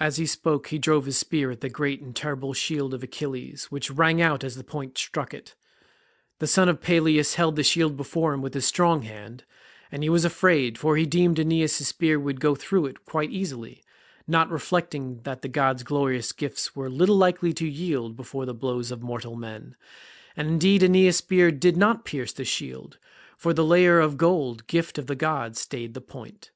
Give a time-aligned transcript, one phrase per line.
[0.00, 3.66] As he spoke he drove his spear at the great and terrible shield of Achilles,
[3.66, 5.54] which rang out as the point struck it.
[6.40, 9.44] The son of Peleus held the shield before him with his strong hand,
[9.92, 13.30] and he was afraid, for he deemed that Aeneas's spear would go through it quite
[13.30, 13.84] easily,
[14.26, 18.90] not reflecting that the god's glorious gifts were little likely to yield before the blows
[18.90, 19.76] of mortal men;
[20.36, 22.98] and indeed Aeneas's spear did not pierce the shield,
[23.36, 26.50] for the layer of gold, gift of the god, stayed the point.